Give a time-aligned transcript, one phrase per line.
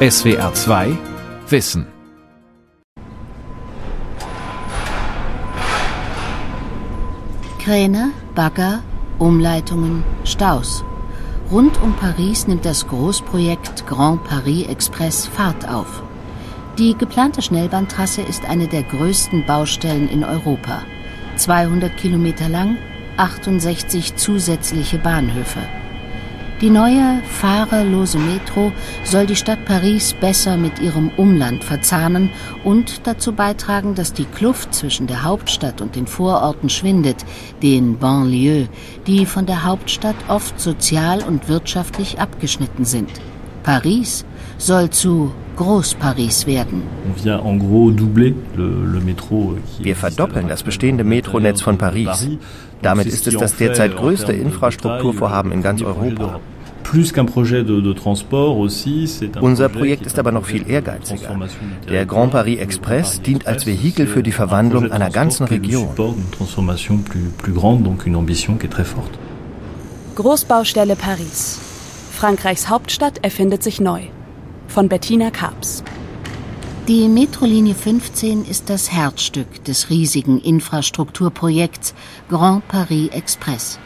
[0.00, 0.96] SWR 2
[1.48, 1.84] Wissen.
[7.58, 8.84] Kräne, Bagger,
[9.18, 10.84] Umleitungen, Staus.
[11.50, 16.04] Rund um Paris nimmt das Großprojekt Grand Paris Express Fahrt auf.
[16.78, 20.82] Die geplante Schnellbahntrasse ist eine der größten Baustellen in Europa.
[21.34, 22.78] 200 Kilometer lang,
[23.16, 25.58] 68 zusätzliche Bahnhöfe.
[26.60, 28.72] Die neue fahrerlose Metro
[29.04, 32.30] soll die Stadt Paris besser mit ihrem Umland verzahnen
[32.64, 37.24] und dazu beitragen, dass die Kluft zwischen der Hauptstadt und den Vororten schwindet,
[37.62, 38.68] den Banlieues,
[39.06, 43.12] die von der Hauptstadt oft sozial und wirtschaftlich abgeschnitten sind.
[43.68, 44.24] Paris
[44.56, 46.84] soll zu Groß-Paris werden.
[49.82, 52.30] Wir verdoppeln das bestehende Metronetz von Paris.
[52.80, 56.40] Damit ist es das derzeit größte Infrastrukturvorhaben in ganz Europa.
[59.42, 61.38] Unser Projekt ist aber noch viel ehrgeiziger.
[61.90, 65.90] Der Grand Paris Express dient als Vehikel für die Verwandlung einer ganzen Region.
[70.14, 71.67] Großbaustelle Paris.
[72.18, 74.02] Frankreichs Hauptstadt erfindet sich neu.
[74.66, 75.84] Von Bettina Karps.
[76.88, 81.94] Die Metrolinie 15 ist das Herzstück des riesigen Infrastrukturprojekts
[82.28, 83.78] Grand Paris Express.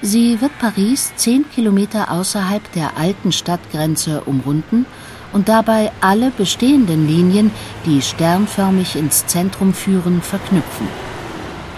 [0.00, 4.86] Sie wird Paris zehn Kilometer außerhalb der alten Stadtgrenze umrunden
[5.32, 7.50] und dabei alle bestehenden Linien,
[7.84, 10.86] die sternförmig ins Zentrum führen, verknüpfen.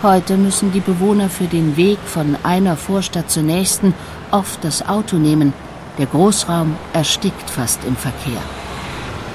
[0.02, 3.94] Heute müssen die Bewohner für den Weg von einer Vorstadt zur nächsten
[4.32, 5.52] oft das Auto nehmen.
[5.96, 8.40] Der Großraum erstickt fast im Verkehr.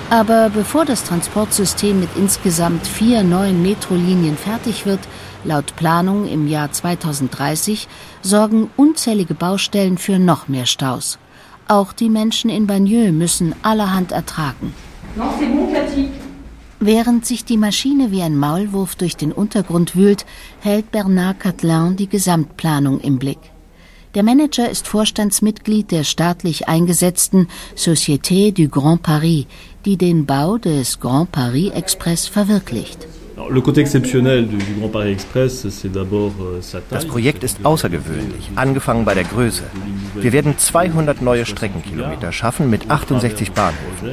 [0.09, 4.99] Aber bevor das Transportsystem mit insgesamt vier neuen Metrolinien fertig wird,
[5.45, 7.87] laut Planung im Jahr 2030,
[8.21, 11.17] sorgen unzählige Baustellen für noch mehr Staus.
[11.69, 14.73] Auch die Menschen in Bagneux müssen allerhand ertragen.
[16.79, 20.25] Während sich die Maschine wie ein Maulwurf durch den Untergrund wühlt,
[20.59, 23.39] hält Bernard Catelin die Gesamtplanung im Blick.
[24.13, 29.45] Der Manager ist Vorstandsmitglied der staatlich eingesetzten Société du Grand Paris,
[29.85, 33.07] die den Bau des Grand Paris Express verwirklicht.
[33.37, 33.61] Euh,
[36.89, 39.63] das Projekt ist außergewöhnlich, angefangen bei der Größe.
[40.15, 44.07] Wir werden 200 neue Streckenkilometer schaffen mit 68 Bahnhöfen.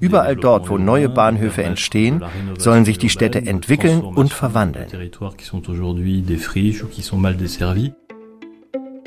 [0.00, 2.22] Überall dort, wo neue Bahnhöfe entstehen,
[2.58, 4.86] sollen sich die Städte entwickeln und verwandeln.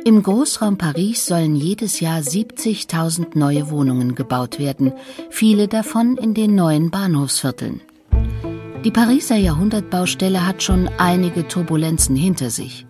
[0.06, 4.92] Im Großraum Paris sollen jedes Jahr 70.000 neue Wohnungen gebaut werden,
[5.30, 7.80] viele davon in den neuen Bahnhofsvierteln.
[8.84, 12.86] Die Pariser Jahrhundertbaustelle hat schon einige Turbulenzen hinter sich.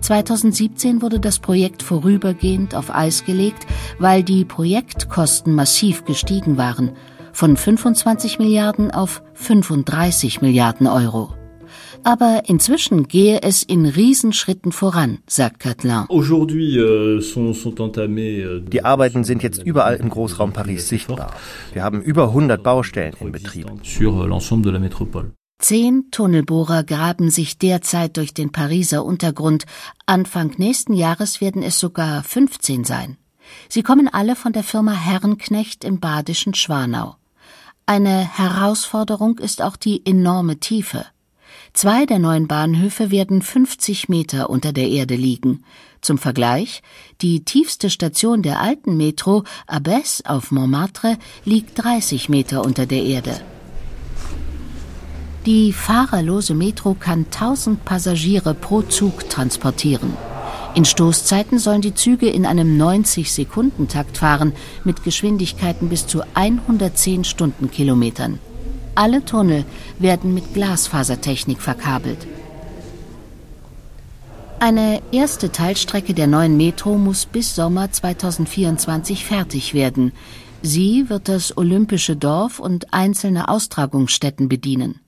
[0.00, 3.66] 2017 wurde das Projekt vorübergehend auf Eis gelegt,
[3.98, 6.92] weil die Projektkosten massiv gestiegen waren,
[7.32, 11.34] von 25 Milliarden auf 35 Milliarden Euro.
[12.04, 16.04] Aber inzwischen gehe es in Riesenschritten voran, sagt Catelin.
[16.10, 21.32] Euh, euh, die Arbeiten sind jetzt überall im Großraum Paris sichtbar.
[21.72, 23.66] Wir haben über 100 Baustellen in Betrieb.
[25.58, 29.66] Zehn Tunnelbohrer graben sich derzeit durch den Pariser Untergrund.
[30.06, 33.16] Anfang nächsten Jahres werden es sogar 15 sein.
[33.68, 37.16] Sie kommen alle von der Firma Herrenknecht im badischen Schwanau.
[37.86, 41.06] Eine Herausforderung ist auch die enorme Tiefe.
[41.72, 45.64] Zwei der neuen Bahnhöfe werden 50 Meter unter der Erde liegen.
[46.02, 46.82] Zum Vergleich,
[47.20, 53.40] die tiefste Station der alten Metro, Abbesse auf Montmartre, liegt 30 Meter unter der Erde.
[55.48, 60.12] Die fahrerlose Metro kann 1000 Passagiere pro Zug transportieren.
[60.74, 64.52] In Stoßzeiten sollen die Züge in einem 90-Sekundentakt fahren,
[64.84, 68.38] mit Geschwindigkeiten bis zu 110 Stundenkilometern.
[68.94, 69.64] Alle Tunnel
[69.98, 72.26] werden mit Glasfasertechnik verkabelt.
[74.60, 80.12] Eine erste Teilstrecke der neuen Metro muss bis Sommer 2024 fertig werden.
[80.60, 85.00] Sie wird das Olympische Dorf und einzelne Austragungsstätten bedienen.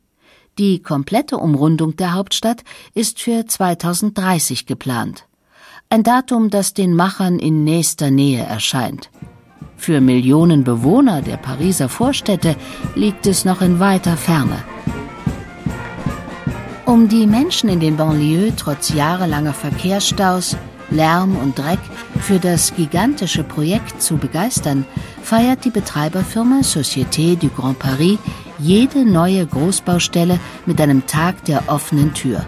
[0.59, 2.65] Die komplette Umrundung der Hauptstadt
[2.95, 5.27] ist für 2030 geplant.
[5.89, 9.11] Ein Datum, das den Machern in nächster Nähe erscheint.
[9.77, 12.55] Für Millionen Bewohner der Pariser Vorstädte
[12.95, 14.63] liegt es noch in weiter Ferne.
[16.85, 20.57] Um die Menschen in den Banlieues trotz jahrelanger Verkehrsstaus,
[20.91, 21.79] Lärm und Dreck
[22.21, 24.85] für das gigantische Projekt zu begeistern,
[25.23, 28.19] feiert die Betreiberfirma Société du Grand Paris
[28.63, 32.45] jede neue Großbaustelle mit einem Tag der offenen Tür.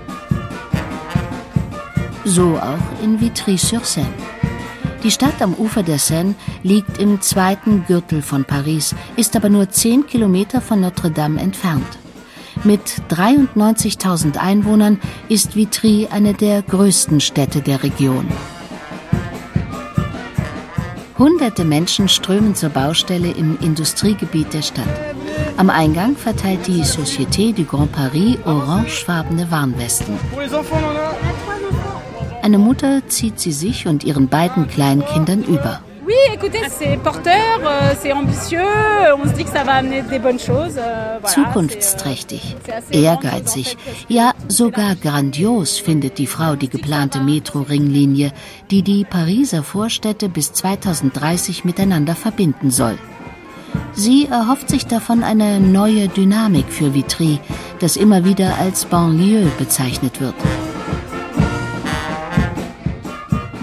[2.24, 4.08] So auch in Vitry-sur-Seine.
[5.02, 9.68] Die Stadt am Ufer der Seine liegt im zweiten Gürtel von Paris, ist aber nur
[9.70, 11.98] zehn Kilometer von Notre Dame entfernt.
[12.62, 18.28] Mit 93.000 Einwohnern ist Vitry eine der größten Städte der Region.
[21.18, 25.11] Hunderte Menschen strömen zur Baustelle im Industriegebiet der Stadt.
[25.56, 30.18] Am Eingang verteilt die Société du Grand Paris orangefarbene Warnwesten.
[32.42, 35.80] Eine Mutter zieht sie sich und ihren beiden kleinen Kindern über.
[36.04, 38.58] Oui, écoutez, c'est porteur, euh, c'est ambitieux,
[39.16, 40.76] on se dit que ça va amener des bonnes choses.
[40.76, 42.56] Euh, Zukunftsträchtig,
[42.90, 43.76] ehrgeizig,
[44.08, 48.32] ja sogar grandios findet die Frau die geplante Metro-Ringlinie,
[48.72, 52.98] die die Pariser Vorstädte bis 2030 miteinander verbinden soll.
[53.92, 57.38] Sie erhofft sich davon eine neue Dynamik für Vitry,
[57.80, 60.34] das immer wieder als Banlieue bezeichnet wird.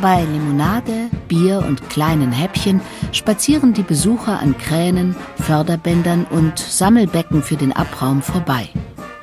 [0.02, 2.80] Bei Limonade, Bier und kleinen Häppchen
[3.12, 8.70] spazieren die Besucher an Kränen, Förderbändern und Sammelbecken für den Abraum vorbei.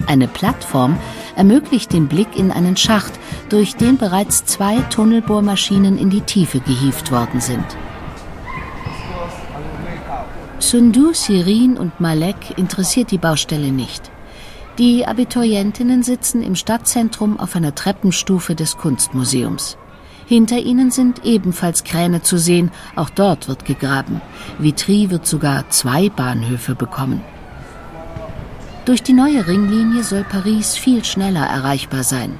[0.07, 0.99] Eine Plattform
[1.35, 3.13] ermöglicht den Blick in einen Schacht,
[3.49, 7.65] durch den bereits zwei Tunnelbohrmaschinen in die Tiefe gehievt worden sind.
[10.59, 14.11] Sundu, Sirin und Malek interessiert die Baustelle nicht.
[14.79, 19.77] Die Abiturientinnen sitzen im Stadtzentrum auf einer Treppenstufe des Kunstmuseums.
[20.27, 24.21] Hinter ihnen sind ebenfalls Kräne zu sehen, auch dort wird gegraben.
[24.59, 27.23] Vitry wird sogar zwei Bahnhöfe bekommen.
[28.87, 32.39] Durch die neue Ringlinie soll Paris viel schneller erreichbar sein.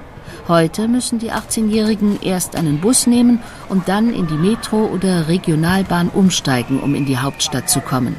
[0.49, 6.09] Heute müssen die 18-Jährigen erst einen Bus nehmen und dann in die Metro oder Regionalbahn
[6.09, 8.15] umsteigen, um in die Hauptstadt zu kommen.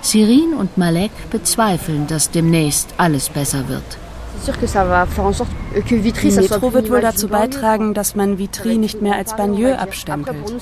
[0.00, 3.84] Sirin und Malek bezweifeln, dass demnächst alles besser wird.
[5.88, 10.52] Die Metro wird wohl dazu beitragen, dass man Vitry nicht mehr als Banlieue abstempelt.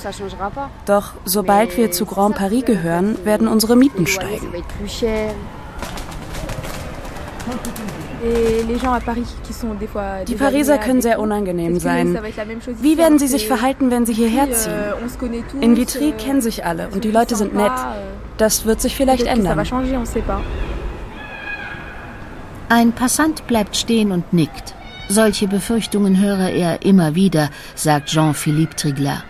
[0.85, 4.53] Doch sobald wir zu Grand Paris gehören, werden unsere Mieten steigen.
[10.29, 12.19] Die Pariser können sehr unangenehm sein.
[12.83, 15.45] Wie werden sie sich verhalten, wenn sie hierher euh, ziehen?
[15.61, 17.71] In Vitry kennen sich alle und die Leute sind nett.
[17.71, 17.95] Euh,
[18.37, 19.59] das wird sich vielleicht ändern.
[22.69, 24.75] Ein Passant bleibt stehen und nickt.
[25.09, 29.25] Solche Befürchtungen höre er immer wieder, sagt Jean-Philippe Triglat.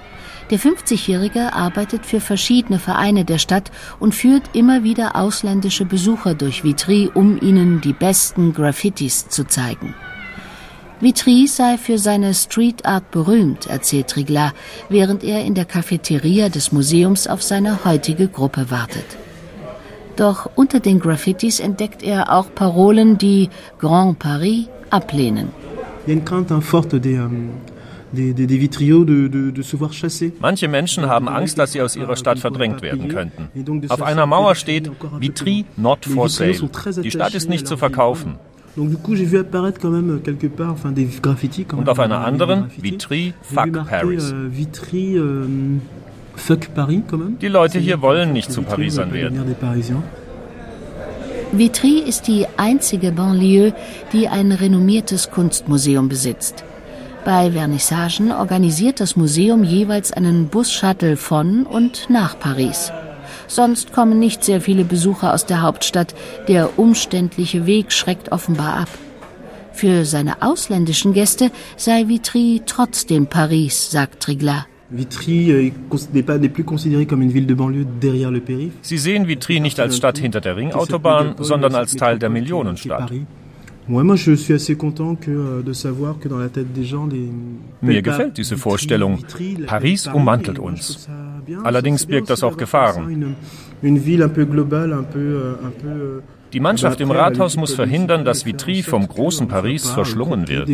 [0.51, 3.71] Der 50-Jährige arbeitet für verschiedene Vereine der Stadt
[4.01, 9.95] und führt immer wieder ausländische Besucher durch Vitry, um ihnen die besten Graffitis zu zeigen.
[11.01, 14.53] Vitry sei für seine Street Art berühmt, erzählt Triglat,
[14.89, 19.07] während er in der Cafeteria des Museums auf seine heutige Gruppe wartet.
[20.17, 23.49] Doch unter den Graffitis entdeckt er auch Parolen, die
[23.79, 25.49] Grand Paris ablehnen.
[30.41, 33.49] Manche Menschen haben Angst, dass sie aus ihrer Stadt verdrängt werden könnten.
[33.89, 36.69] Auf einer Mauer steht Vitry not for sale.
[37.03, 38.37] Die Stadt ist nicht zu verkaufen.
[38.77, 38.97] Und
[41.89, 44.35] auf einer anderen Vitry fuck Paris.
[47.41, 49.57] Die Leute hier wollen nicht zu Parisern werden.
[51.53, 53.75] Vitry ist die einzige Banlieue,
[54.13, 56.65] die ein renommiertes Kunstmuseum besitzt.
[57.25, 62.93] Bei Vernissagen organisiert das Museum jeweils einen Bus-Shuttle von und nach Paris.
[63.47, 66.15] Sonst kommen nicht sehr viele Besucher aus der Hauptstadt.
[66.49, 68.89] Der umständliche Weg schreckt offenbar ab.
[69.73, 74.67] Für seine ausländischen Gäste sei Vitry trotzdem Paris, sagt Triglat.
[74.91, 75.71] Vitry euh,
[76.11, 78.41] n'est plus considéré comme une ville de banlieue derrière le
[83.91, 84.17] périph.
[84.17, 87.15] Sie sehen Vitry nicht als Stadt hinter der Ringautobahn, sondern als Teil der Millionenstadt.
[87.83, 89.19] Euh, Mir gefällt diese Vorstellung.
[89.67, 91.09] Paris ummantelt uns.
[91.65, 93.35] Allerdings birgt das auch Gefahren.
[93.83, 93.97] Euh,
[96.53, 100.69] Die Mannschaft im Rathaus muss verhindern, dass Vitry vom großen Paris verschlungen wird.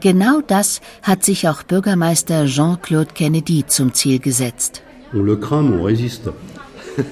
[0.00, 4.82] Genau das hat sich auch Bürgermeister Jean-Claude Kennedy zum Ziel gesetzt.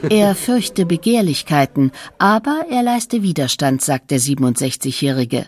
[0.08, 5.46] Er fürchte Begehrlichkeiten, aber er leiste Widerstand, sagt der 67-Jährige.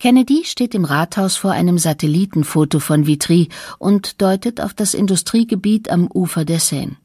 [0.00, 6.08] Kennedy steht im Rathaus vor einem Satellitenfoto von Vitry und deutet auf das Industriegebiet am
[6.12, 6.96] Ufer der Seine.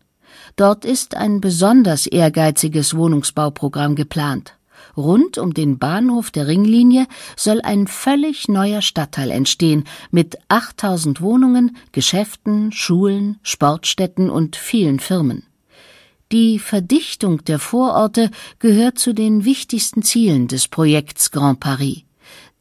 [0.56, 4.56] Dort ist ein besonders ehrgeiziges Wohnungsbauprogramm geplant.
[4.98, 11.78] Rund um den Bahnhof der Ringlinie soll ein völlig neuer Stadtteil entstehen mit 8000 Wohnungen,
[11.92, 15.44] Geschäften, Schulen, Sportstätten und vielen Firmen.
[16.32, 22.04] Die Verdichtung der Vororte gehört zu den wichtigsten Zielen des Projekts Grand Paris.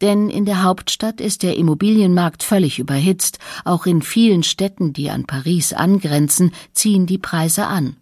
[0.00, 3.38] Denn in der Hauptstadt ist der Immobilienmarkt völlig überhitzt.
[3.66, 7.96] Auch in vielen Städten, die an Paris angrenzen, ziehen die Preise an.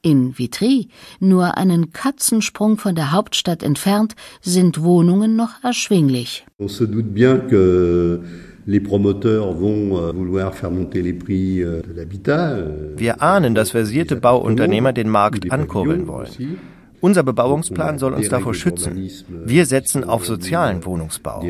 [0.00, 0.88] In Vitry,
[1.20, 6.44] nur einen Katzensprung von der Hauptstadt entfernt, sind Wohnungen noch erschwinglich.
[6.58, 8.24] On se doute bien que
[8.66, 12.52] les promoteurs vont euh, vouloir faire monter les prix euh, de l'habitat.
[12.52, 16.28] Euh, Wir ahnen, dass versierte Bauunternehmer den Markt ankurbeln wollen.
[17.00, 18.92] Unser Bebauungsplan soll uns davor schützen.
[19.44, 21.42] Wir setzen auf sozialen Wohnungsbau.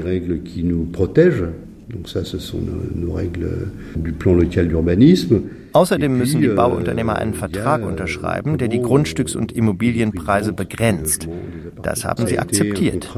[5.75, 11.29] Außerdem müssen die Bauunternehmer einen Vertrag unterschreiben, der die Grundstücks- und Immobilienpreise begrenzt.
[11.83, 13.15] Das haben sie akzeptiert.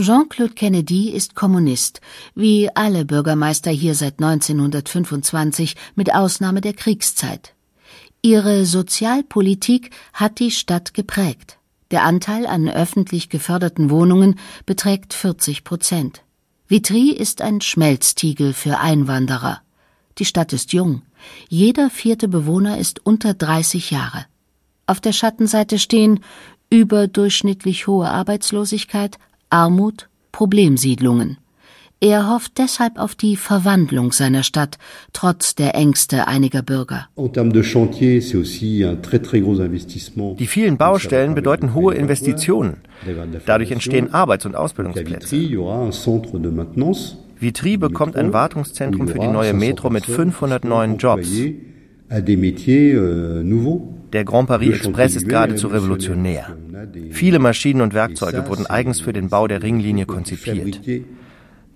[0.00, 2.00] Jean-Claude Kennedy ist Kommunist,
[2.34, 7.54] wie alle Bürgermeister hier seit 1925, mit Ausnahme der Kriegszeit.
[8.22, 11.58] Ihre Sozialpolitik hat die Stadt geprägt.
[11.90, 16.22] Der Anteil an öffentlich geförderten Wohnungen beträgt 40 Prozent.
[16.68, 19.60] Vitry ist ein Schmelztiegel für Einwanderer.
[20.18, 21.02] Die Stadt ist jung.
[21.48, 24.26] Jeder vierte Bewohner ist unter 30 Jahre.
[24.86, 26.20] Auf der Schattenseite stehen
[26.70, 29.18] überdurchschnittlich hohe Arbeitslosigkeit,
[29.50, 31.36] Armut, Problemsiedlungen.
[32.02, 34.78] Er hofft deshalb auf die Verwandlung seiner Stadt,
[35.12, 37.08] trotz der Ängste einiger Bürger.
[40.38, 42.76] Die vielen Baustellen bedeuten hohe Investitionen.
[43.44, 45.36] Dadurch entstehen Arbeits- und Ausbildungsplätze.
[47.38, 51.28] Vitry bekommt ein Wartungszentrum für die neue Metro mit 500 neuen Jobs.
[54.12, 56.56] Der Grand Paris Express ist geradezu revolutionär.
[57.10, 60.80] Viele Maschinen und Werkzeuge wurden eigens für den Bau der Ringlinie konzipiert.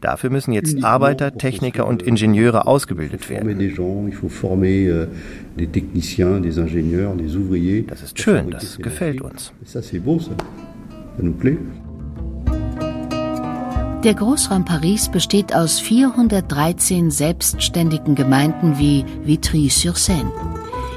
[0.00, 3.58] Dafür müssen jetzt Arbeiter, Techniker und Ingenieure ausgebildet werden.
[7.86, 9.52] Das ist schön, das gefällt uns.
[14.04, 20.30] Der Großraum Paris besteht aus 413 selbstständigen Gemeinden wie Vitry-sur-Seine.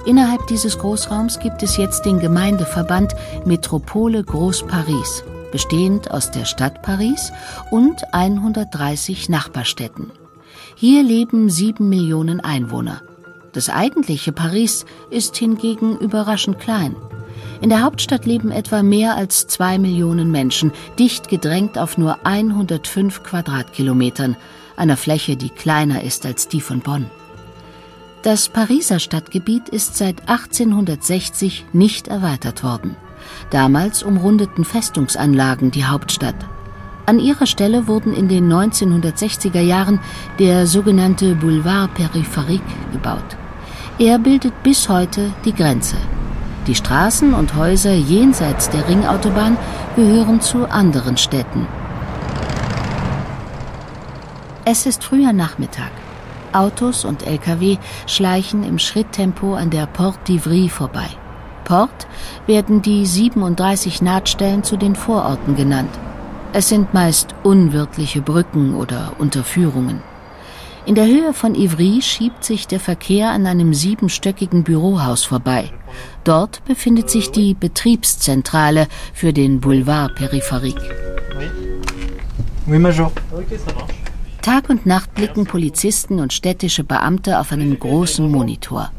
[0.05, 5.23] Innerhalb dieses Großraums gibt es jetzt den Gemeindeverband Metropole Groß Paris,
[5.53, 7.31] bestehend aus der Stadt Paris
[7.71, 10.11] und 130 Nachbarstädten.
[10.75, 13.03] Hier leben sieben Millionen Einwohner.
[13.53, 16.97] Das eigentliche Paris ist hingegen überraschend klein.
[17.59, 23.23] In der Hauptstadt leben etwa mehr als zwei Millionen Menschen, dicht gedrängt auf nur 105
[23.23, 24.35] Quadratkilometern,
[24.75, 27.07] einer Fläche, die kleiner ist als die von Bonn.
[28.21, 32.95] Das Pariser Stadtgebiet ist seit 1860 nicht erweitert worden.
[33.49, 36.35] Damals umrundeten Festungsanlagen die Hauptstadt.
[37.05, 39.99] An ihrer Stelle wurden in den 1960er Jahren
[40.39, 43.37] der sogenannte Boulevard Périphérique gebaut.
[43.97, 45.95] Er bildet bis heute die Grenze.
[46.67, 49.57] Die Straßen und Häuser jenseits der Ringautobahn
[49.95, 51.65] gehören zu anderen Städten.
[54.65, 55.91] Es ist früher Nachmittag.
[56.51, 61.07] Autos und Lkw schleichen im Schritttempo an der Porte d'Ivry vorbei.
[61.63, 62.07] Port
[62.47, 65.91] werden die 37 Nahtstellen zu den Vororten genannt.
[66.51, 70.01] Es sind meist unwirtliche Brücken oder Unterführungen.
[70.87, 75.69] In der Höhe von Ivry schiebt sich der Verkehr an einem siebenstöckigen Bürohaus vorbei.
[76.23, 80.79] Dort befindet sich die Betriebszentrale für den Boulevard Périphérique.
[82.67, 83.11] Oui, Major.
[84.41, 88.89] Tag und Nacht blicken Polizisten und städtische Beamte auf einen großen Monitor.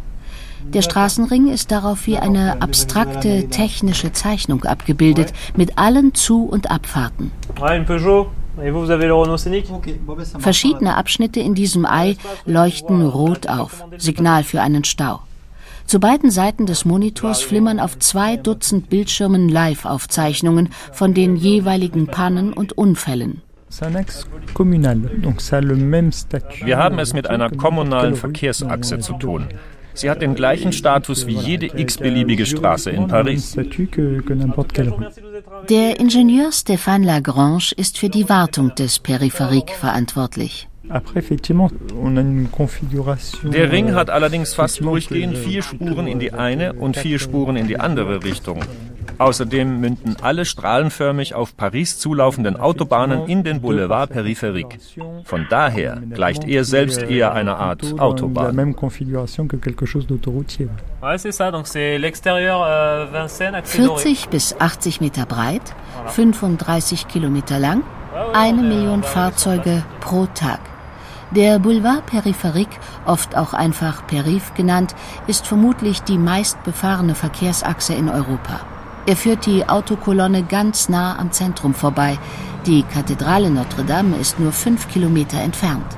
[0.75, 7.33] Der Straßenring ist darauf wie eine abstrakte technische Zeichnung abgebildet, mit allen Zu- und Abfahrten.
[10.38, 15.21] Verschiedene Abschnitte in diesem Ei leuchten rot auf, Signal für einen Stau.
[15.87, 22.53] Zu beiden Seiten des Monitors flimmern auf zwei Dutzend Bildschirmen Live-Aufzeichnungen von den jeweiligen Pannen
[22.53, 23.41] und Unfällen.
[26.65, 29.49] Wir haben es mit einer kommunalen Verkehrsachse zu tun.
[29.99, 33.57] Sie hat den gleichen Status wie jede x-beliebige Straße in Paris.
[35.69, 40.69] Der Ingenieur Stéphane Lagrange ist für die Wartung des Peripheriques verantwortlich.
[43.43, 47.67] Der Ring hat allerdings fast durchgehend vier Spuren in die eine und vier Spuren in
[47.67, 48.61] die andere Richtung.
[49.19, 54.79] Außerdem münden alle strahlenförmig auf Paris zulaufenden Autobahnen in den Boulevard Périphérique.
[55.25, 58.75] Von daher gleicht er selbst eher einer Art Autobahn.
[63.65, 65.75] 40 bis 80 Meter breit,
[66.07, 67.83] 35 Kilometer lang,
[68.33, 70.61] eine Million Fahrzeuge pro Tag.
[71.33, 74.95] Der Boulevard Périphérique, oft auch einfach Periph genannt,
[75.27, 78.61] ist vermutlich die meistbefahrene Verkehrsachse in Europa.
[79.09, 82.19] Er führt die Autokolonne ganz nah am Zentrum vorbei.
[82.67, 85.97] Die Kathedrale Notre Dame ist nur fünf Kilometer entfernt.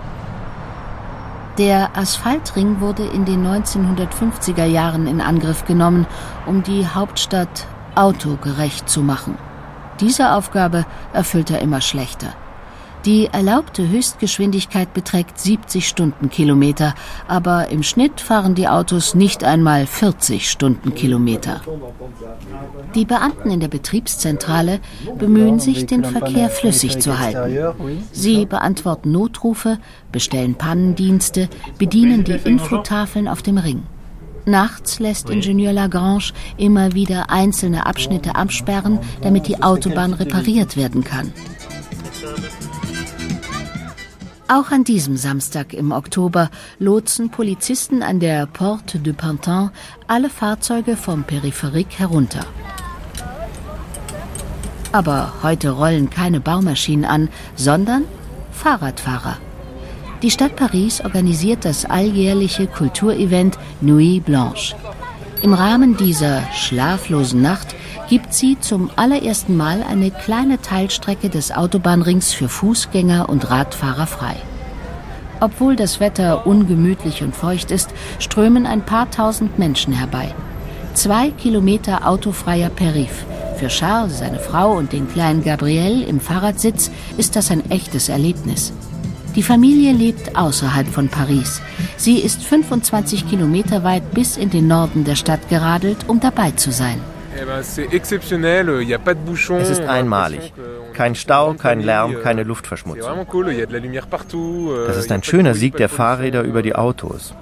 [1.59, 6.07] Der Asphaltring wurde in den 1950er Jahren in Angriff genommen,
[6.47, 9.37] um die Hauptstadt autogerecht zu machen.
[9.99, 12.29] Diese Aufgabe erfüllt er immer schlechter.
[13.07, 16.95] Die erlaubte Höchstgeschwindigkeit beträgt 70 Stundenkilometer,
[17.27, 21.63] aber im Schnitt fahren die Autos nicht einmal 40 Stundenkilometer.
[22.95, 24.81] Die Beamten in der Betriebszentrale
[25.19, 27.75] bemühen sich, den Verkehr flüssig zu halten.
[28.13, 29.79] Sie beantworten Notrufe,
[30.13, 33.85] bestellen Pannendienste, bedienen die Infotafeln auf dem Ring.
[34.45, 41.33] Nachts lässt Ingenieur Lagrange immer wieder einzelne Abschnitte absperren, damit die Autobahn repariert werden kann.
[44.53, 49.71] Auch an diesem Samstag im Oktober lotsen Polizisten an der Porte de Pantin
[50.09, 52.45] alle Fahrzeuge vom Peripherik herunter.
[54.91, 58.07] Aber heute rollen keine Baumaschinen an, sondern
[58.51, 59.37] Fahrradfahrer.
[60.23, 64.75] Die Stadt Paris organisiert das alljährliche Kulturevent Nuit Blanche.
[65.43, 67.77] Im Rahmen dieser schlaflosen Nacht
[68.11, 74.35] gibt sie zum allerersten Mal eine kleine Teilstrecke des Autobahnrings für Fußgänger und Radfahrer frei.
[75.39, 80.35] Obwohl das Wetter ungemütlich und feucht ist, strömen ein paar tausend Menschen herbei.
[80.93, 83.25] Zwei Kilometer autofreier Perif.
[83.59, 88.73] Für Charles, seine Frau und den kleinen Gabriel im Fahrradsitz ist das ein echtes Erlebnis.
[89.37, 91.63] Die Familie lebt außerhalb von Paris.
[91.97, 96.73] Sie ist 25 Kilometer weit bis in den Norden der Stadt geradelt, um dabei zu
[96.73, 97.01] sein.
[99.63, 100.53] Es ist einmalig.
[100.93, 103.27] Kein Stau, kein Lärm, keine Luftverschmutzung.
[104.87, 107.35] Das ist ein schöner Sieg der Fahrräder über die Autos.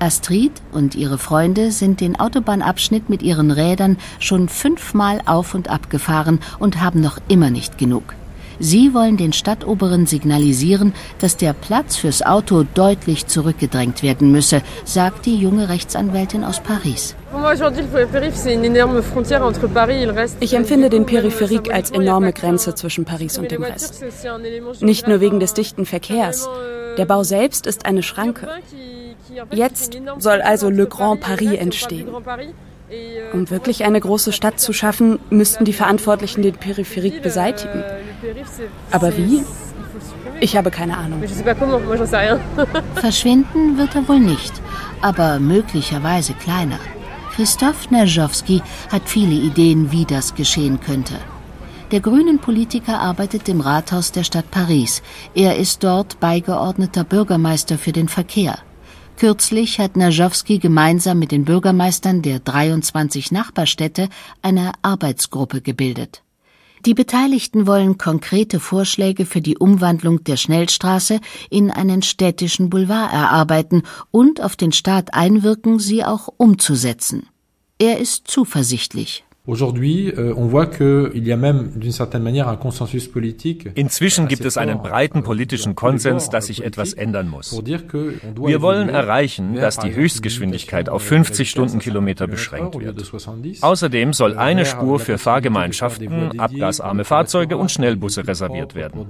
[0.00, 5.90] Astrid und ihre Freunde sind den Autobahnabschnitt mit ihren Rädern schon fünfmal auf und ab
[5.90, 8.14] gefahren und haben noch immer nicht genug.
[8.60, 15.26] Sie wollen den Stadtoberen signalisieren, dass der Platz fürs Auto deutlich zurückgedrängt werden müsse, sagt
[15.26, 17.14] die junge Rechtsanwältin aus Paris.
[20.40, 24.04] Ich empfinde den Peripherik als enorme Grenze zwischen Paris und dem Rest.
[24.80, 26.48] Nicht nur wegen des dichten Verkehrs.
[26.96, 28.48] Der Bau selbst ist eine Schranke.
[29.52, 32.08] Jetzt soll also Le Grand Paris entstehen.
[33.32, 37.84] Um wirklich eine große Stadt zu schaffen, müssten die Verantwortlichen den Peripherik beseitigen.
[38.90, 39.44] Aber wie?
[40.40, 41.22] Ich habe keine Ahnung.
[42.94, 44.52] Verschwinden wird er wohl nicht,
[45.00, 46.78] aber möglicherweise kleiner.
[47.34, 51.14] Christoph Nerjowski hat viele Ideen, wie das geschehen könnte.
[51.90, 55.02] Der grünen Politiker arbeitet im Rathaus der Stadt Paris.
[55.34, 58.58] Er ist dort beigeordneter Bürgermeister für den Verkehr.
[59.16, 64.08] Kürzlich hat Najowski gemeinsam mit den Bürgermeistern der 23 Nachbarstädte
[64.42, 66.22] eine Arbeitsgruppe gebildet.
[66.86, 73.82] Die Beteiligten wollen konkrete Vorschläge für die Umwandlung der Schnellstraße in einen städtischen Boulevard erarbeiten
[74.10, 77.28] und auf den Staat einwirken, sie auch umzusetzen.
[77.78, 79.24] Er ist zuversichtlich.
[83.74, 87.58] Inzwischen gibt es einen breiten politischen Konsens, dass sich etwas ändern muss.
[87.64, 93.02] Wir wollen erreichen, dass die Höchstgeschwindigkeit auf 50 Stundenkilometer beschränkt wird.
[93.62, 99.06] Außerdem soll eine Spur für Fahrgemeinschaften, abgasarme Fahrzeuge und Schnellbusse reserviert werden.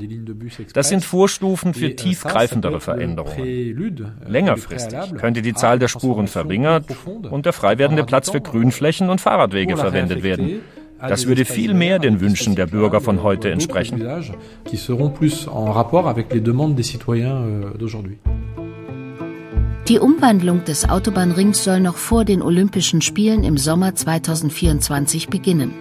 [0.73, 4.07] Das sind Vorstufen für tiefgreifendere Veränderungen.
[4.25, 6.85] Längerfristig könnte die Zahl der Spuren verringert
[7.29, 10.61] und der frei werdende Platz für Grünflächen und Fahrradwege verwendet werden werden.
[11.01, 14.03] Das würde viel mehr den Wünschen der Bürger von heute entsprechen.
[14.03, 14.23] Euh,
[19.89, 25.73] Die Umwandlung des Autobahnrings soll noch vor den Olympischen Spielen im Sommer 2024 beginnen.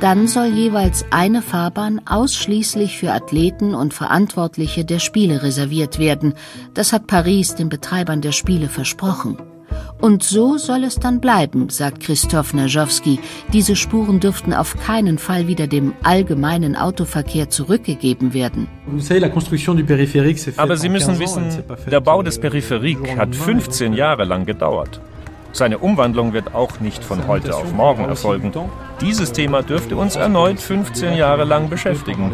[0.00, 6.34] Dann soll jeweils eine Fahrbahn ausschließlich für Athleten und Verantwortliche der Spiele reserviert werden.
[6.72, 9.36] Das hat Paris den Betreibern der Spiele versprochen.
[10.00, 13.20] Und so soll es dann bleiben, sagt Christoph Najowski.
[13.52, 18.68] Diese Spuren dürften auf keinen Fall wieder dem allgemeinen Autoverkehr zurückgegeben werden.
[20.56, 25.00] Aber Sie müssen wissen, der Bau des Peripherik hat 15 Jahre lang gedauert.
[25.54, 28.52] Seine Umwandlung wird auch nicht von heute auf morgen erfolgen.
[29.00, 32.32] Dieses Thema dürfte uns erneut 15 Jahre lang beschäftigen.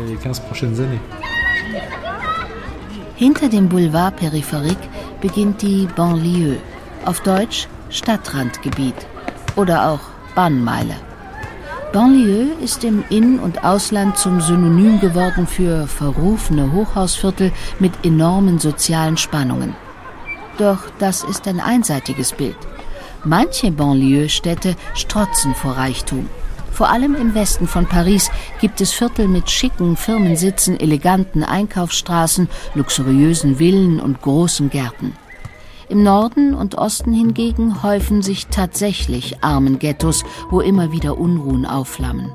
[3.17, 4.79] Hinter dem Boulevard Peripherik
[5.21, 6.57] beginnt die Banlieue
[7.05, 8.95] auf Deutsch Stadtrandgebiet
[9.57, 10.01] oder auch
[10.35, 10.97] Bahnmeile.
[11.93, 19.17] Banlieue ist im In- und Ausland zum Synonym geworden für verrufene Hochhausviertel mit enormen sozialen
[19.17, 19.75] Spannungen.
[20.57, 22.57] Doch das ist ein einseitiges Bild.
[23.25, 26.29] Manche Banlieue-Städte strotzen vor Reichtum.
[26.71, 33.57] Vor allem im Westen von Paris gibt es Viertel mit schicken Firmensitzen, eleganten Einkaufsstraßen, luxuriösen
[33.57, 35.15] Villen und großen Gärten.
[35.91, 42.31] Im Norden und Osten hingegen häufen sich tatsächlich Armenghettos, wo immer wieder Unruhen aufflammen.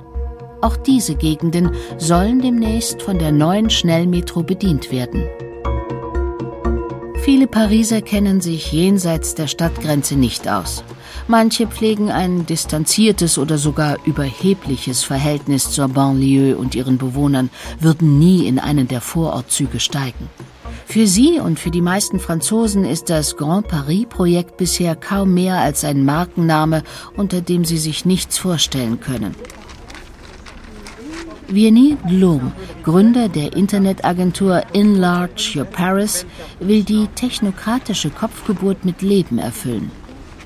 [0.59, 5.23] Auch diese Gegenden sollen demnächst von der neuen Schnellmetro bedient werden.
[7.21, 10.83] Viele Pariser kennen sich jenseits der Stadtgrenze nicht aus.
[11.29, 18.47] Manche pflegen ein distanziertes oder sogar überhebliches Verhältnis zur Banlieue und ihren Bewohnern, würden nie
[18.47, 20.29] in einen der Vorortzüge steigen.
[20.86, 25.84] Für sie und für die meisten Franzosen ist das Grand Paris-Projekt bisher kaum mehr als
[25.84, 26.84] ein Markenname,
[27.17, 29.36] unter dem sie sich nichts vorstellen können.
[31.48, 36.26] Virni Blum, Gründer der Internetagentur Enlarge Your Paris,
[36.60, 39.91] will die technokratische Kopfgeburt mit Leben erfüllen.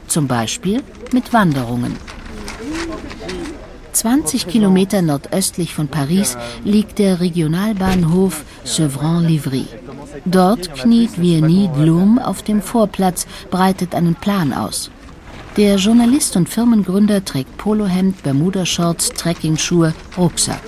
[0.08, 0.82] Zum Beispiel
[1.14, 1.96] mit Wanderungen.
[3.94, 9.66] 20 Kilometer nordöstlich von Paris liegt der Regionalbahnhof Sevran-Livry.
[10.26, 14.92] Dort kniet Virni Blum auf dem Vorplatz, breitet einen Plan aus.
[15.58, 20.62] Der Journalist und Firmengründer trägt Polohemd, Bermudershorts, Trekkingschuhe, Rucksack.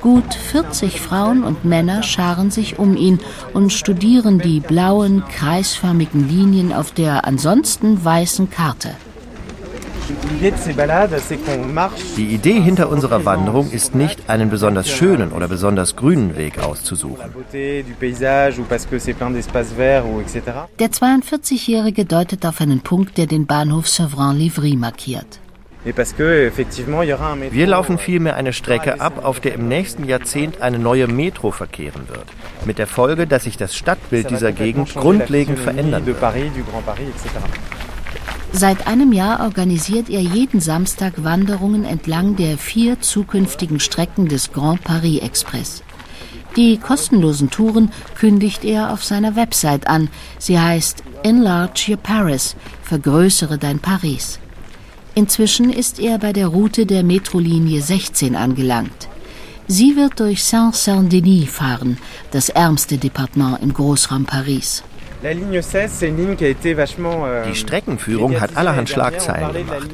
[0.00, 3.18] Gut 40 Frauen und Männer scharen sich um ihn
[3.52, 8.90] und studieren die blauen, kreisförmigen Linien auf der ansonsten weißen Karte.
[12.16, 17.30] Die Idee hinter unserer Wanderung ist nicht, einen besonders schönen oder besonders grünen Weg auszusuchen.
[17.52, 17.84] Der
[20.90, 25.40] 42-Jährige deutet auf einen Punkt, der den Bahnhof Sevran-Livry markiert.
[25.84, 32.08] Wir laufen vielmehr eine Strecke ab, auf der im nächsten Jahrzehnt eine neue Metro verkehren
[32.08, 32.26] wird.
[32.64, 36.18] Mit der Folge, dass sich das Stadtbild dieser Gegend grundlegend verändern wird.
[38.58, 44.82] Seit einem Jahr organisiert er jeden Samstag Wanderungen entlang der vier zukünftigen Strecken des Grand
[44.82, 45.84] Paris Express.
[46.56, 50.08] Die kostenlosen Touren kündigt er auf seiner Website an.
[50.40, 54.40] Sie heißt Enlarge Your Paris, vergrößere dein Paris.
[55.14, 59.06] Inzwischen ist er bei der Route der Metrolinie 16 angelangt.
[59.68, 61.96] Sie wird durch Saint-Saint-Denis fahren,
[62.32, 64.82] das ärmste Departement im Großraum Paris.
[65.20, 65.34] Die
[67.54, 69.88] Streckenführung hat allerhand Schlagzeilen gemacht.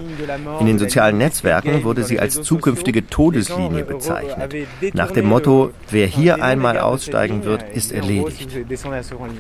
[0.61, 4.55] In den sozialen Netzwerken wurde sie als zukünftige Todeslinie bezeichnet.
[4.93, 8.51] Nach dem Motto, wer hier einmal aussteigen wird, ist erledigt.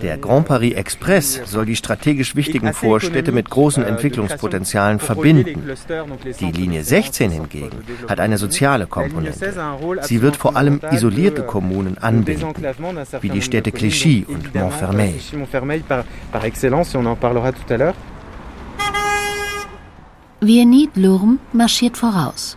[0.02, 5.70] Der Grand Paris Express soll die strategisch wichtigen Vorstädte mit großen euh, Entwicklungspotenzialen verbinden.
[6.40, 7.70] Die Linie 16 hingegen
[8.08, 9.52] hat eine soziale Komponente.
[10.02, 12.54] Sie wird vor allem isolierte euh, Kommunen anbinden,
[13.20, 15.20] wie die Städte Clichy und Montfermeil
[15.82, 17.94] par, par excellence et on en parlera tout à l'heure.
[20.40, 22.56] Viernit Lurm marschiert voraus.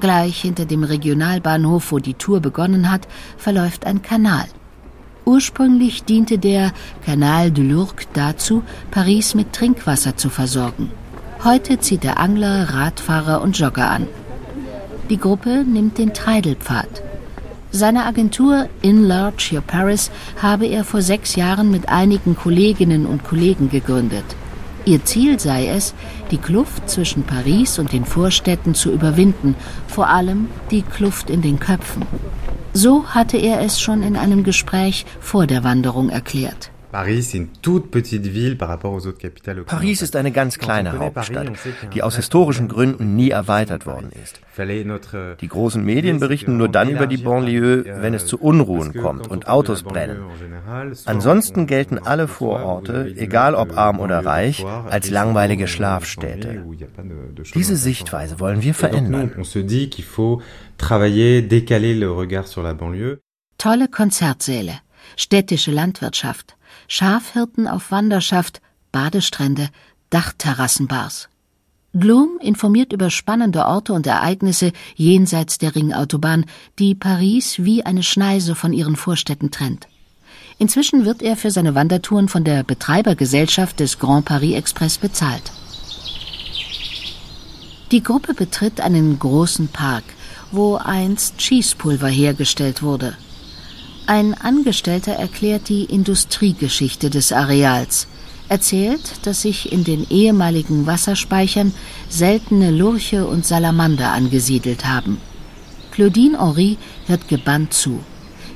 [0.00, 4.46] Gleich hinter dem Regionalbahnhof, wo die Tour begonnen hat, verläuft ein Kanal.
[5.24, 6.72] Ursprünglich diente der
[7.04, 10.90] Canal de Lourdes dazu, Paris mit Trinkwasser zu versorgen.
[11.44, 14.06] Heute zieht er Angler, Radfahrer und Jogger an.
[15.10, 17.02] Die Gruppe nimmt den Treidelpfad.
[17.70, 23.68] Seine Agentur Enlarge Your Paris habe er vor sechs Jahren mit einigen Kolleginnen und Kollegen
[23.68, 24.24] gegründet.
[24.86, 25.92] Ihr Ziel sei es,
[26.30, 29.54] die Kluft zwischen Paris und den Vorstädten zu überwinden,
[29.86, 32.06] vor allem die Kluft in den Köpfen.
[32.72, 36.70] So hatte er es schon in einem Gespräch vor der Wanderung erklärt.
[39.66, 41.52] Paris ist eine ganz kleine Hauptstadt,
[41.92, 44.40] die aus historischen Gründen nie erweitert worden ist.
[45.40, 49.48] Die großen Medien berichten nur dann über die Banlieue, wenn es zu Unruhen kommt und
[49.48, 50.24] Autos brennen.
[51.04, 56.64] Ansonsten gelten alle Vororte, egal ob arm oder reich, als langweilige Schlafstädte.
[57.54, 59.32] Diese Sichtweise wollen wir verändern.
[63.58, 64.72] Tolle Konzertsäle,
[65.16, 66.57] städtische Landwirtschaft,
[66.88, 69.68] Schafhirten auf Wanderschaft, Badestrände,
[70.08, 71.28] Dachterrassenbars.
[71.92, 76.46] Blum informiert über spannende Orte und Ereignisse jenseits der Ringautobahn,
[76.78, 79.86] die Paris wie eine Schneise von ihren Vorstädten trennt.
[80.58, 85.52] Inzwischen wird er für seine Wandertouren von der Betreibergesellschaft des Grand Paris Express bezahlt.
[87.92, 90.04] Die Gruppe betritt einen großen Park,
[90.52, 93.16] wo einst Schießpulver hergestellt wurde.
[94.08, 98.06] Ein Angestellter erklärt die Industriegeschichte des Areals,
[98.48, 101.74] erzählt, dass sich in den ehemaligen Wasserspeichern
[102.08, 105.20] seltene Lurche und Salamander angesiedelt haben.
[105.90, 108.00] Claudine Henri hört gebannt zu.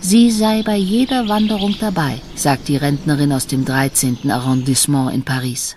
[0.00, 4.30] Sie sei bei jeder Wanderung dabei, sagt die Rentnerin aus dem 13.
[4.30, 5.76] Arrondissement in Paris.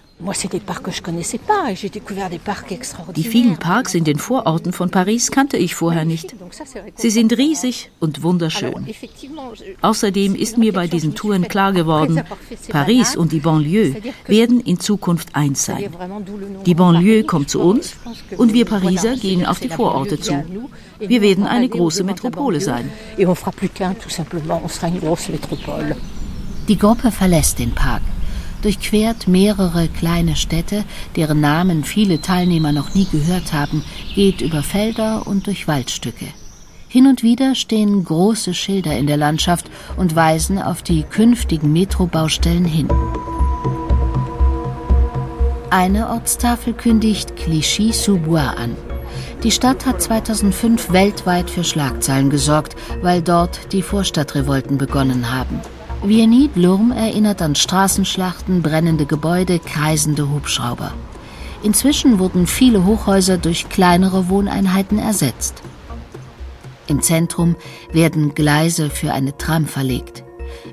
[3.16, 6.34] Die vielen Parks in den Vororten von Paris kannte ich vorher nicht.
[6.96, 8.88] Sie sind riesig und wunderschön.
[9.82, 12.24] Außerdem ist mir bei diesen Touren klar geworden,
[12.70, 15.94] Paris und die Banlieue werden in Zukunft eins sein.
[16.66, 17.96] Die Banlieue kommt zu uns
[18.38, 20.46] und wir Pariser gehen auf die Vororte zu.
[20.98, 22.90] Wir werden eine große Metropole sein.
[26.68, 28.02] Die Gruppe verlässt den Park
[28.66, 30.84] durchquert mehrere kleine Städte,
[31.16, 33.84] deren Namen viele Teilnehmer noch nie gehört haben,
[34.16, 36.26] geht über Felder und durch Waldstücke.
[36.88, 42.66] Hin und wieder stehen große Schilder in der Landschaft und weisen auf die künftigen Metrobaustellen
[42.66, 42.88] hin.
[45.70, 48.76] Eine Ortstafel kündigt Clichy-sous-Bois an.
[49.44, 55.60] Die Stadt hat 2005 weltweit für Schlagzeilen gesorgt, weil dort die Vorstadtrevolten begonnen haben.
[56.08, 60.94] Vianit Lurm erinnert an Straßenschlachten, brennende Gebäude, kreisende Hubschrauber.
[61.64, 65.64] Inzwischen wurden viele Hochhäuser durch kleinere Wohneinheiten ersetzt.
[66.88, 67.56] Im Zentrum
[67.92, 70.24] werden Gleise für eine Tram verlegt.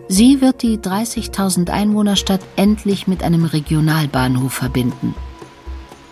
[0.09, 5.14] Sie wird die 30.000 Einwohnerstadt endlich mit einem Regionalbahnhof verbinden.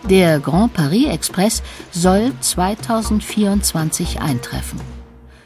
[0.08, 4.80] Der Grand Paris Express soll 2024 eintreffen.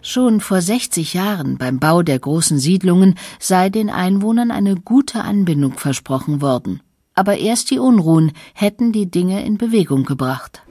[0.07, 5.79] Schon vor 60 Jahren beim Bau der großen Siedlungen sei den Einwohnern eine gute Anbindung
[5.79, 6.83] versprochen worden.
[7.15, 10.63] Aber erst die Unruhen hätten die Dinge in Bewegung gebracht.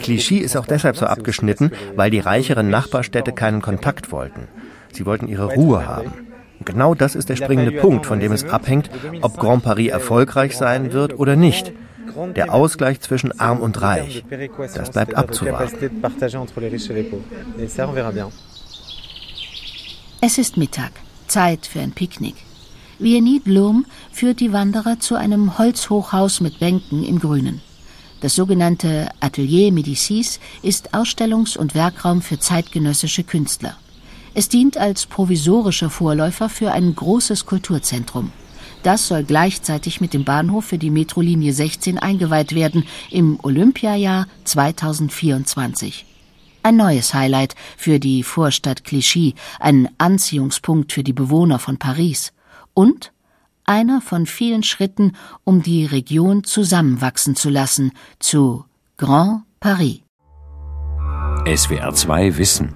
[0.00, 4.48] Clichy ist auch deshalb so abgeschnitten, weil die reicheren Nachbarstädte keinen Kontakt wollten.
[4.92, 6.10] Sie wollten ihre Ruhe haben.
[6.58, 10.56] Und genau das ist der springende Punkt, von dem es abhängt, ob Grand Paris erfolgreich
[10.56, 11.72] sein wird oder nicht.
[12.34, 14.24] Der Ausgleich zwischen Arm und Reich,
[14.74, 15.90] das bleibt abzuwarten.
[20.20, 20.92] Es ist Mittag,
[21.26, 22.36] Zeit für ein Picknick.
[22.98, 27.60] Vianit Lurm führt die Wanderer zu einem Holzhochhaus mit Bänken im Grünen.
[28.22, 33.76] Das sogenannte Atelier Médicis ist Ausstellungs- und Werkraum für zeitgenössische Künstler.
[34.32, 38.32] Es dient als provisorischer Vorläufer für ein großes Kulturzentrum.
[38.82, 46.06] Das soll gleichzeitig mit dem Bahnhof für die Metrolinie 16 eingeweiht werden im Olympiajahr 2024.
[46.62, 52.32] Ein neues Highlight für die Vorstadt Clichy, ein Anziehungspunkt für die Bewohner von Paris
[52.74, 53.12] und
[53.64, 55.12] einer von vielen Schritten,
[55.44, 58.64] um die Region zusammenwachsen zu lassen zu
[58.96, 60.00] Grand Paris.
[61.46, 62.75] SWR 2 Wissen